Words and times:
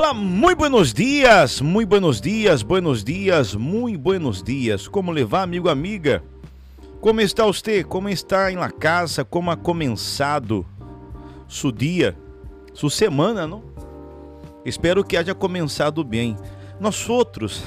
Olá, 0.00 0.14
muito 0.14 0.56
buenos 0.56 0.94
dias, 0.94 1.60
muito 1.60 1.90
buenos 1.90 2.22
dias, 2.22 2.62
buenos 2.62 3.04
dias, 3.04 3.54
muito 3.54 3.98
buenos 3.98 4.42
dias. 4.42 4.88
Como 4.88 5.12
levar, 5.12 5.42
amigo, 5.42 5.68
amiga? 5.68 6.24
Como 7.02 7.20
está 7.20 7.44
você? 7.44 7.84
Como 7.84 8.08
está 8.08 8.50
em 8.50 8.56
la 8.56 8.70
casa? 8.70 9.26
Como 9.26 9.50
ha 9.50 9.58
começado 9.58 10.64
su 11.46 11.70
dia, 11.70 12.16
sua 12.72 12.88
semana, 12.88 13.46
não? 13.46 13.62
Espero 14.64 15.04
que 15.04 15.18
haja 15.18 15.34
começado 15.34 16.02
bem. 16.02 16.34
Nós 16.80 17.06
outros 17.06 17.62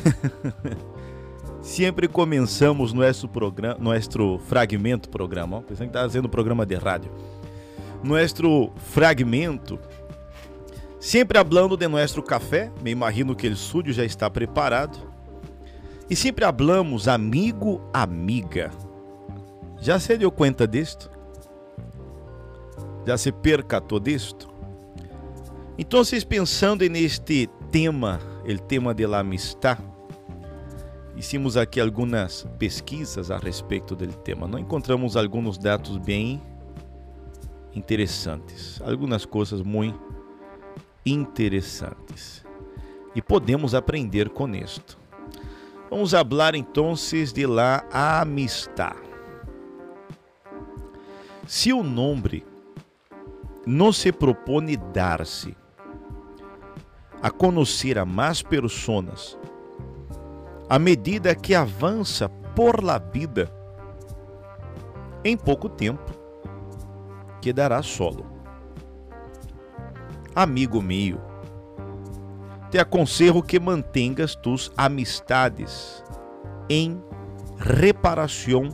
sempre 1.61 2.07
começamos 2.07 2.93
nosso 2.93 3.29
programa, 3.29 3.77
nosso 3.79 4.39
fragmento 4.47 5.07
programa, 5.07 5.61
pensando 5.61 5.91
que 5.91 5.95
está 5.95 6.01
fazendo 6.01 6.27
programa 6.27 6.65
de 6.65 6.73
rádio. 6.73 7.11
Nosso 8.03 8.71
fragmento 8.91 9.77
Sempre 11.03 11.37
hablando 11.37 11.75
de 11.75 11.85
nosso 11.85 12.23
café, 12.23 12.71
me 12.81 12.89
imagino 12.89 13.35
que 13.35 13.45
o 13.45 13.51
estúdio 13.51 13.91
já 13.91 14.05
está 14.05 14.29
preparado. 14.29 14.97
E 16.09 16.15
sempre 16.15 16.45
hablamos 16.45 17.09
amigo, 17.09 17.81
amiga. 17.91 18.71
Já 19.81 19.99
se 19.99 20.17
deu 20.17 20.31
conta 20.31 20.65
disto? 20.65 21.11
Já 23.05 23.17
se 23.17 23.33
percatou 23.33 23.99
disto? 23.99 24.47
Então, 25.77 26.01
vocês 26.01 26.23
pensando 26.23 26.87
neste 26.87 27.49
tema, 27.69 28.21
o 28.45 28.57
tema 28.57 28.93
de 28.93 29.05
la 29.05 29.19
amistad, 29.19 29.77
hicimos 31.17 31.57
aqui 31.57 31.81
algumas 31.81 32.47
pesquisas 32.57 33.29
a 33.29 33.37
respeito 33.37 33.93
do 33.93 34.07
tema. 34.07 34.47
Não 34.47 34.57
encontramos 34.57 35.17
alguns 35.17 35.57
dados 35.57 35.97
bem 35.97 36.41
interessantes, 37.75 38.81
algumas 38.85 39.25
coisas 39.25 39.61
muito 39.61 40.12
interessantes. 41.05 42.43
E 43.15 43.21
podemos 43.21 43.75
aprender 43.75 44.29
com 44.29 44.47
isto. 44.55 44.97
Vamos 45.89 46.11
falar 46.11 46.55
então 46.55 46.93
de 47.33 47.45
la 47.45 47.83
amistad. 47.91 48.95
Se 51.45 51.71
o 51.71 51.83
nome 51.83 52.43
não 53.65 53.91
se 53.91 54.11
propõe 54.11 54.77
dar-se 54.93 55.55
a 57.21 57.29
conhecer 57.29 57.99
a 57.99 58.05
mais 58.05 58.41
pessoas, 58.41 59.37
à 60.67 60.79
medida 60.79 61.35
que 61.35 61.53
avança 61.53 62.27
por 62.55 62.83
la 62.83 62.97
vida, 62.97 63.51
em 65.23 65.37
pouco 65.37 65.69
tempo 65.69 66.11
quedará 67.39 67.83
solo 67.83 68.32
amigo 70.35 70.81
meu. 70.81 71.19
Te 72.71 72.79
aconselho 72.79 73.43
que 73.43 73.59
mantengas 73.59 74.35
tus 74.35 74.71
amistades 74.75 76.03
em 76.69 77.01
reparação 77.57 78.69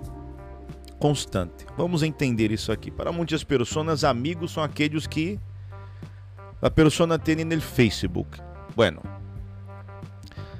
constante. 0.99 1.65
Vamos 1.77 2.03
entender 2.03 2.51
isso 2.51 2.71
aqui. 2.71 2.91
Para 2.91 3.11
muitas 3.11 3.43
pessoas, 3.43 4.03
amigos 4.03 4.51
são 4.51 4.63
aqueles 4.63 5.07
que 5.07 5.39
a 6.61 6.69
pessoa 6.69 7.17
tem 7.17 7.43
no 7.43 7.61
Facebook. 7.61 8.39
Bueno, 8.75 9.01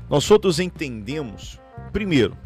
nós 0.09 0.29
outros 0.31 0.59
entendemos, 0.59 1.59
primeiro, 1.91 2.37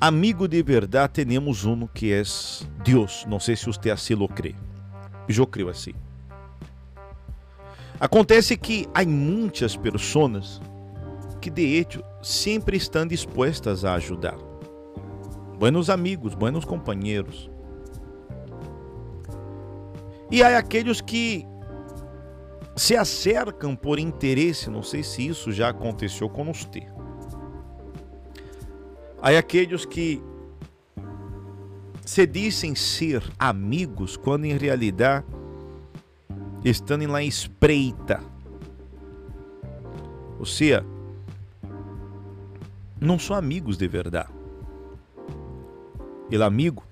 amigo 0.00 0.48
de 0.48 0.62
verdade 0.62 1.24
temos 1.24 1.64
um 1.64 1.86
que 1.86 2.12
é 2.12 2.22
Deus. 2.84 3.24
Não 3.28 3.40
sei 3.40 3.56
se 3.56 3.66
você 3.66 3.90
assim 3.90 4.14
lo 4.14 4.28
crê. 4.28 4.54
Eu 5.28 5.46
creio 5.46 5.68
assim. 5.68 5.94
Acontece 8.00 8.56
que 8.56 8.86
há 8.94 9.04
muitas 9.04 9.76
pessoas 9.76 10.60
que 11.40 11.50
de 11.50 11.76
hecho 11.76 12.02
sempre 12.22 12.76
estão 12.76 13.04
dispostas 13.04 13.84
a 13.84 13.94
ajudar. 13.94 14.38
Buenos 15.58 15.90
amigos, 15.90 16.34
buenos 16.34 16.64
companheiros. 16.64 17.50
E 20.30 20.44
há 20.44 20.58
aqueles 20.58 21.00
que 21.00 21.44
se 22.76 22.96
acercam 22.96 23.74
por 23.74 23.98
interesse, 23.98 24.70
não 24.70 24.82
sei 24.82 25.02
se 25.02 25.26
isso 25.26 25.50
já 25.50 25.70
aconteceu 25.70 26.28
com 26.28 26.44
você. 26.44 26.86
Há 29.20 29.30
aqueles 29.36 29.84
que 29.84 30.22
se 32.04 32.24
dizem 32.24 32.76
ser 32.76 33.22
amigos 33.36 34.16
quando 34.16 34.44
em 34.44 34.56
realidade 34.56 35.26
estando 36.64 37.06
lá 37.06 37.22
em 37.22 37.28
espreita. 37.28 38.20
Ou 40.38 40.46
seja, 40.46 40.84
não 43.00 43.18
são 43.18 43.36
amigos 43.36 43.76
de 43.76 43.88
verdade. 43.88 44.30
Ele 46.30 46.42
amigo 46.42 46.82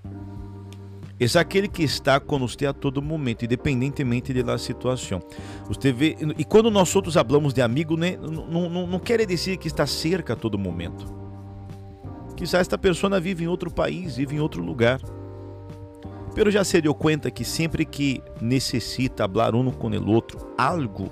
é 1.19 1.41
aquele 1.41 1.67
que 1.67 1.83
está 1.83 2.21
com 2.21 2.39
você 2.39 2.67
a 2.67 2.75
todo 2.75 3.01
momento, 3.01 3.45
independentemente 3.45 4.35
da 4.43 4.59
situação. 4.59 5.23
Você 5.67 5.91
vê, 5.91 6.15
e 6.37 6.45
quando 6.45 6.71
nós 6.71 6.95
outros 6.95 7.15
falamos 7.15 7.55
de 7.55 7.63
amigo, 7.63 7.97
né, 7.97 8.19
não, 8.19 8.69
não, 8.69 8.87
não 8.87 8.99
quer 8.99 9.25
dizer 9.25 9.57
que 9.57 9.67
está 9.67 9.87
cerca 9.87 10.35
a 10.35 10.37
todo 10.37 10.59
momento. 10.59 11.07
Quizás 12.37 12.61
esta 12.61 12.77
pessoa 12.77 13.19
vive 13.19 13.45
em 13.45 13.49
outro 13.49 13.73
país, 13.73 14.17
vive 14.17 14.37
em 14.37 14.41
outro 14.41 14.63
lugar. 14.63 15.01
Pero 16.37 16.51
já 16.51 16.63
se 16.65 16.83
deu 16.83 16.95
conta 16.95 17.31
que 17.31 17.47
sempre 17.47 17.87
que 17.87 18.23
necessita 18.43 19.25
hablar 19.25 19.55
um 19.55 19.71
com 19.71 19.89
o 19.89 20.11
outro 20.11 20.53
algo, 20.59 21.11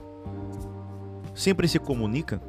sempre 1.34 1.66
se 1.66 1.78
comunica? 1.78 2.42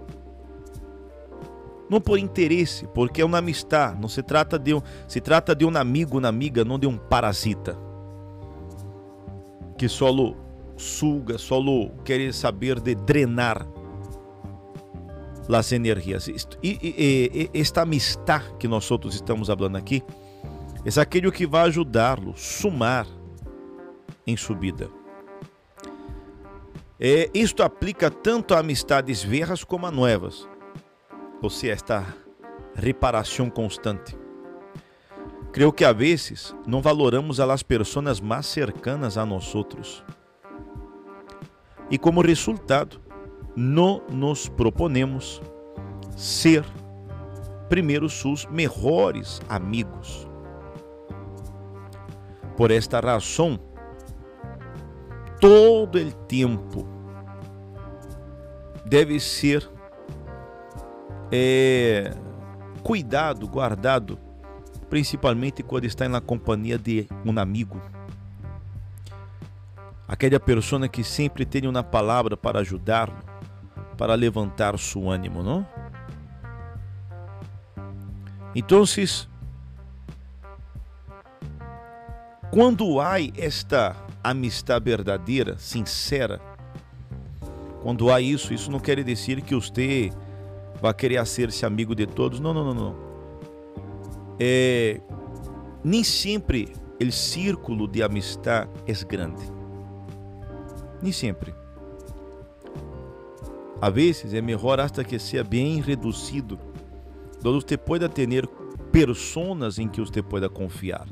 Não 1.89 2.01
por 2.01 2.19
interesse, 2.19 2.85
porque 2.87 3.21
é 3.21 3.25
uma 3.25 3.37
amistade, 3.37 3.97
não 4.01 4.09
se 4.09 4.21
trata 4.21 4.59
de 4.59 4.73
um, 4.73 4.81
se 5.07 5.21
trata 5.21 5.55
de 5.55 5.63
um 5.63 5.77
amigo, 5.77 6.17
uma 6.17 6.27
amiga, 6.27 6.65
não 6.65 6.77
de 6.77 6.85
um 6.85 6.97
parasita 6.97 7.79
que 9.77 9.87
solo 9.87 10.35
suga, 10.75 11.37
solo 11.37 11.91
quer 12.03 12.33
saber 12.33 12.81
de 12.81 12.93
drenar 12.93 13.65
as 15.47 15.71
energias. 15.71 16.29
Esta 17.53 17.83
amistade 17.83 18.53
que 18.59 18.67
nós 18.67 18.89
estamos 19.11 19.47
falando 19.47 19.77
aqui, 19.77 20.03
é 20.85 21.01
aquele 21.01 21.31
que 21.31 21.47
vai 21.47 21.63
ajudá-lo 21.63 22.37
sumar 22.37 23.07
em 24.27 24.37
subida. 24.37 24.89
É, 26.99 27.29
isto 27.33 27.63
aplica 27.63 28.09
tanto 28.09 28.53
a 28.53 28.59
amistades 28.59 29.23
velhas 29.23 29.63
como 29.63 29.87
a 29.87 29.91
novas. 29.91 30.47
Ou 31.41 31.49
seja, 31.49 31.73
esta 31.73 32.15
reparação 32.75 33.49
constante. 33.49 34.15
Creio 35.51 35.73
que 35.73 35.83
a 35.83 35.91
vezes 35.91 36.55
não 36.67 36.81
valoramos 36.81 37.39
a 37.39 37.45
las 37.45 37.63
pessoas 37.63 38.19
mais 38.19 38.45
cercanas 38.45 39.17
a 39.17 39.25
nós 39.25 39.55
outros. 39.55 40.03
E 41.89 41.97
como 41.97 42.21
resultado, 42.21 43.01
não 43.55 44.01
nos 44.09 44.47
proponemos 44.47 45.41
ser 46.15 46.63
primeiro 47.69 48.09
seus 48.09 48.45
melhores 48.45 49.41
amigos. 49.49 50.27
Por 52.57 52.71
esta 52.71 52.99
razão, 52.99 53.59
todo 55.39 55.99
o 55.99 56.11
tempo 56.11 56.87
deve 58.85 59.19
ser 59.19 59.69
é, 61.31 62.13
cuidado, 62.83 63.47
guardado, 63.47 64.17
principalmente 64.89 65.63
quando 65.63 65.85
está 65.85 66.07
na 66.07 66.21
companhia 66.21 66.77
de 66.77 67.07
um 67.25 67.37
amigo. 67.39 67.81
Aquela 70.07 70.39
pessoa 70.39 70.87
que 70.87 71.03
sempre 71.03 71.45
tem 71.45 71.67
uma 71.67 71.83
palavra 71.83 72.37
para 72.37 72.59
ajudá-lo, 72.59 73.17
para 73.97 74.13
levantar 74.13 74.77
seu 74.77 75.09
ânimo, 75.09 75.41
não? 75.41 75.67
Então, 78.53 78.85
Quando 82.55 83.01
há 83.01 83.17
esta 83.37 83.97
amistade 84.23 84.85
verdadeira, 84.85 85.57
sincera, 85.57 86.39
quando 87.83 88.09
há 88.09 88.21
isso, 88.21 88.53
isso 88.53 88.71
não 88.71 88.79
quer 88.79 89.03
dizer 89.03 89.41
que 89.41 89.53
você 89.53 90.09
vai 90.81 90.93
querer 90.93 91.27
ser-se 91.27 91.65
amigo 91.65 91.93
de 91.93 92.07
todos. 92.07 92.39
Não, 92.39 92.53
não, 92.53 92.63
não, 92.63 92.73
não. 92.73 92.95
É, 94.39 95.01
nem 95.83 96.01
sempre 96.01 96.71
o 96.97 97.11
círculo 97.11 97.89
de 97.89 98.01
amistade 98.01 98.69
é 98.87 98.93
grande. 99.05 99.43
Nem 101.01 101.11
sempre. 101.11 101.53
A 103.81 103.89
vezes 103.89 104.33
é 104.33 104.39
melhor 104.39 104.79
hasta 104.79 105.03
que 105.03 105.19
seja 105.19 105.43
bem 105.43 105.81
reduzido, 105.81 106.57
onde 107.43 107.65
você 107.65 107.75
pueda 107.75 108.07
ter 108.07 108.47
pessoas 108.93 109.77
em 109.77 109.89
que 109.89 109.99
você 109.99 110.23
pueda 110.23 110.47
confiar 110.47 111.05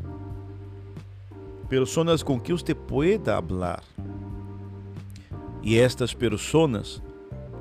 personas 1.74 2.22
com 2.22 2.40
que 2.40 2.54
você 2.54 2.76
pueda 2.76 3.36
hablar. 3.36 3.82
E 5.64 5.80
estas 5.80 6.14
pessoas 6.14 7.02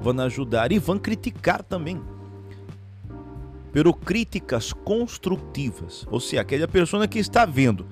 vão 0.03 0.21
ajudar 0.21 0.71
e 0.71 0.79
vão 0.79 0.99
criticar 0.99 1.63
também. 1.63 1.99
Pero 3.73 3.95
críticas 3.95 4.71
construtivas, 4.71 6.07
ou 6.11 6.21
seja, 6.21 6.43
aquela 6.43 6.69
pessoa 6.69 7.09
que 7.09 7.19
está 7.19 7.47
vendo 7.47 7.87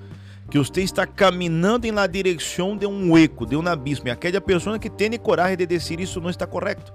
que 0.47 0.59
você 0.59 0.81
está 0.81 1.07
caminhando 1.07 1.85
em 1.85 1.91
la 1.91 2.05
direção 2.05 2.77
de 2.77 2.85
um 2.85 3.17
eco, 3.17 3.45
de 3.45 3.55
um 3.55 3.65
abismo, 3.67 4.09
e 4.09 4.11
aquela 4.11 4.41
pessoa 4.41 4.77
que 4.77 4.89
tem 4.91 5.17
coragem 5.17 5.57
de 5.57 5.65
dizer 5.65 5.99
isso 5.99 6.21
não 6.21 6.29
está 6.29 6.45
correto. 6.45 6.93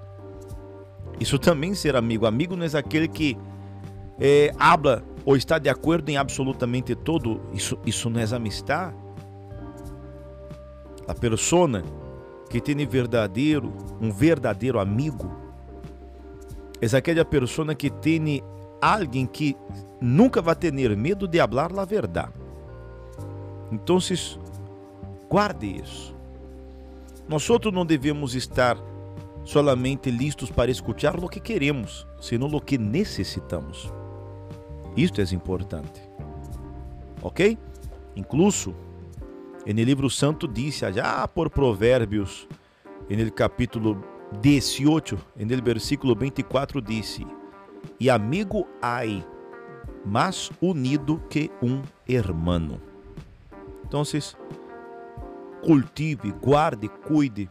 Isso 1.19 1.37
também 1.37 1.73
ser 1.73 1.97
amigo. 1.97 2.27
Amigo 2.27 2.55
não 2.55 2.65
é 2.65 2.77
aquele 2.77 3.07
que 3.07 3.35
é, 4.21 4.53
habla 4.57 5.03
ou 5.25 5.35
está 5.35 5.57
de 5.57 5.67
acordo 5.67 6.07
em 6.09 6.15
absolutamente 6.15 6.95
todo. 6.95 7.41
Isso, 7.51 7.77
isso 7.83 8.09
não 8.11 8.21
é 8.21 8.35
amistade. 8.35 9.06
A 11.07 11.13
pessoa 11.13 11.83
que 12.49 12.59
tem 12.59 12.85
verdadeiro, 12.85 13.73
um 14.01 14.11
verdadeiro 14.11 14.79
amigo, 14.79 15.31
é 16.81 16.97
aquela 16.97 17.23
pessoa 17.23 17.73
que 17.73 17.89
tem 17.89 18.43
alguém 18.81 19.25
que 19.25 19.55
nunca 20.01 20.41
vai 20.41 20.55
ter 20.55 20.71
medo 20.95 21.27
de 21.27 21.39
falar 21.39 21.71
a 21.77 21.85
verdade. 21.85 22.33
Então, 23.71 23.99
guarde 25.29 25.81
isso. 25.81 26.15
Nós 27.27 27.47
não 27.73 27.85
devemos 27.85 28.35
estar 28.35 28.77
solamente 29.43 30.11
listos 30.11 30.51
para 30.51 30.69
escutar 30.71 31.17
o 31.21 31.27
que 31.29 31.39
queremos, 31.39 32.05
senão 32.19 32.47
o 32.47 32.61
que 32.61 32.77
necessitamos. 32.77 33.91
Isto 34.95 35.21
é 35.21 35.23
importante. 35.33 36.01
Ok? 37.21 37.57
Incluso, 38.15 38.75
no 39.73 39.83
livro 39.83 40.09
santo 40.09 40.47
disse 40.47 40.89
já 40.91 41.27
por 41.27 41.49
Provérbios, 41.49 42.47
no 43.09 43.31
capítulo 43.31 44.01
18, 44.39 45.17
no 45.37 45.63
versículo 45.63 46.15
24, 46.15 46.81
disse: 46.81 47.27
E 47.99 48.09
amigo 48.09 48.67
ai, 48.81 49.25
mais 50.05 50.49
unido 50.61 51.21
que 51.29 51.51
um 51.61 51.81
hermano. 52.07 52.81
Então, 53.85 54.03
cultive, 55.61 56.31
guarde, 56.41 56.87
cuide 56.87 57.49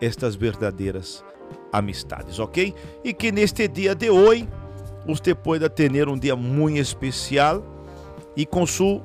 estas 0.00 0.36
verdadeiras 0.36 1.24
amistades, 1.72 2.38
ok? 2.38 2.74
E 3.02 3.12
que 3.12 3.32
neste 3.32 3.66
dia 3.66 3.94
de 3.94 4.10
hoje 4.10 4.48
você 5.06 5.34
pueda 5.34 5.68
ter 5.68 6.08
um 6.08 6.18
dia 6.18 6.36
muito 6.36 6.78
especial 6.78 7.62
e 8.36 8.46
com, 8.46 8.66
su, 8.66 9.02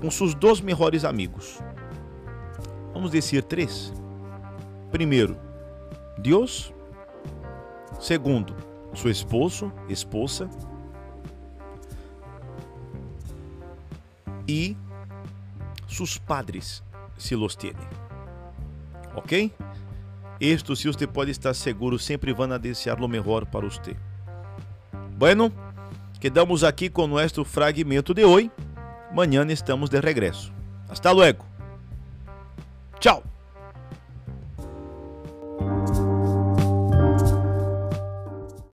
com 0.00 0.10
seus 0.10 0.34
dois 0.34 0.60
melhores 0.60 1.04
amigos. 1.04 1.58
Vamos 2.92 3.10
dizer 3.10 3.42
três. 3.42 3.92
Primeiro, 4.90 5.36
Deus. 6.18 6.72
Segundo, 8.00 8.54
seu 8.94 9.10
esposo, 9.10 9.72
esposa. 9.88 10.48
E 14.46 14.76
seus 15.88 16.16
padres, 16.16 16.82
se 17.16 17.34
los 17.34 17.54
tiene. 17.56 17.80
Ok? 19.14 19.52
Isto, 20.40 20.76
se 20.76 20.86
você 20.86 21.06
pode 21.06 21.32
estar 21.32 21.52
seguro, 21.54 21.98
sempre 21.98 22.32
vão 22.32 22.56
desejar 22.58 23.00
o 23.02 23.08
melhor 23.08 23.44
para 23.46 23.68
você. 23.68 23.96
Bueno, 25.16 25.52
quedamos 26.20 26.62
aqui 26.62 26.88
com 26.88 27.08
nosso 27.08 27.44
fragmento 27.44 28.14
de 28.14 28.24
hoje. 28.24 28.50
Amanhã 29.10 29.44
estamos 29.50 29.90
de 29.90 30.00
regresso. 30.00 30.52
Hasta 30.88 31.12
luego. 31.12 31.44
Tchau. 33.00 33.22